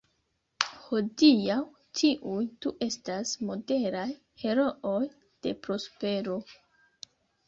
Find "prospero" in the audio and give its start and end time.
5.69-6.39